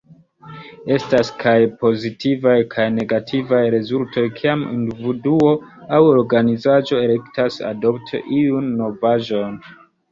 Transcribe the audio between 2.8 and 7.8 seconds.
negativaj rezultoj kiam individuo aŭ organizaĵo elektas